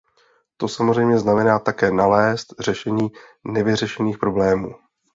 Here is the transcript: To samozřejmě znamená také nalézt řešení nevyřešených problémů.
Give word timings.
To 0.57 0.67
samozřejmě 0.67 1.19
znamená 1.19 1.59
také 1.59 1.91
nalézt 1.91 2.53
řešení 2.59 3.07
nevyřešených 3.43 4.17
problémů. 4.17 4.73